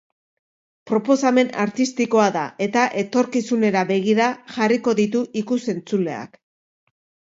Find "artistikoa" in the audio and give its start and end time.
1.65-2.25